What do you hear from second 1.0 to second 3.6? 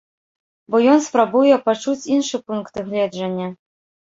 спрабуе пачуць іншы пункт гледжання.